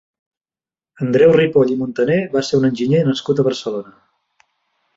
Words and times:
Andreu 1.07 1.33
Ripoll 1.35 1.73
i 1.75 1.75
Muntaner 1.83 2.17
va 2.33 2.43
ser 2.49 2.59
un 2.61 2.67
enginyer 2.73 3.05
nascut 3.11 3.43
a 3.45 3.49
Barcelona. 3.49 3.95